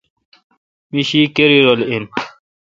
می 0.93 1.01
شی 1.09 1.21
کری 1.35 1.59
رل 1.65 1.81
این۔ 1.89 2.03